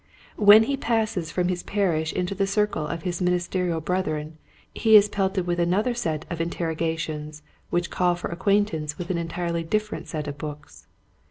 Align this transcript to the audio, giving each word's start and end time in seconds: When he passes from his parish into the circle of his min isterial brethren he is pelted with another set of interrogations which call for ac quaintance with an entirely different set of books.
When 0.39 0.63
he 0.63 0.75
passes 0.77 1.29
from 1.29 1.47
his 1.47 1.61
parish 1.61 2.11
into 2.11 2.33
the 2.33 2.47
circle 2.47 2.87
of 2.87 3.03
his 3.03 3.21
min 3.21 3.35
isterial 3.35 3.85
brethren 3.85 4.39
he 4.73 4.95
is 4.95 5.07
pelted 5.07 5.45
with 5.45 5.59
another 5.59 5.93
set 5.93 6.25
of 6.27 6.41
interrogations 6.41 7.43
which 7.69 7.91
call 7.91 8.15
for 8.15 8.31
ac 8.31 8.39
quaintance 8.39 8.97
with 8.97 9.11
an 9.11 9.19
entirely 9.19 9.63
different 9.63 10.07
set 10.07 10.27
of 10.27 10.39
books. 10.39 10.87